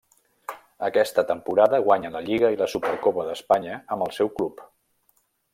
[0.87, 4.69] Aquesta temporada guanya la lliga i la Supercopa d'Espanya amb el seu club.